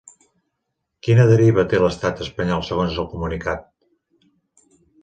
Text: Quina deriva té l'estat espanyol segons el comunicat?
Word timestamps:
Quina 1.07 1.27
deriva 1.31 1.67
té 1.75 1.83
l'estat 1.83 2.25
espanyol 2.27 2.67
segons 2.71 2.99
el 3.05 3.09
comunicat? 3.13 3.71